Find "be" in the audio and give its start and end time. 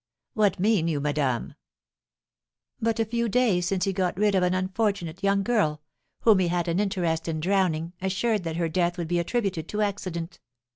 9.09-9.19